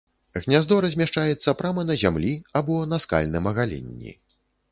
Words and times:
Гняздо 0.43 0.77
размяшчаецца 0.85 1.53
прама 1.59 1.83
на 1.89 1.97
зямлі 2.05 2.33
або 2.61 2.79
на 2.93 3.01
скальным 3.05 3.43
агаленні. 3.55 4.15